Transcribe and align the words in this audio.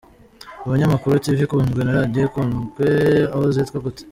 Umunyamakuru: 0.65 1.21
Tv 1.25 1.39
ikunzwe 1.45 1.81
na 1.83 1.95
Radiyo 1.97 2.21
ikunzwe 2.27 2.85
aho 3.33 3.45
zitwa 3.55 3.77
gute?. 3.85 4.03